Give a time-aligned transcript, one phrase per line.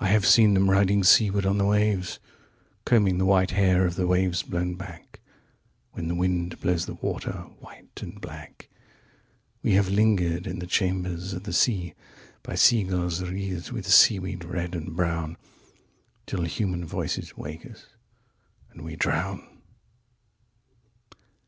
[0.00, 4.44] 126I have seen them riding seaward on the waves127Combing the white hair of the waves
[4.44, 11.32] blown back128When the wind blows the water white and black.129We have lingered in the chambers
[11.32, 17.86] of the sea130By sea girls wreathed with seaweed red and brown131Till human voices wake us,
[18.70, 19.60] and we drown.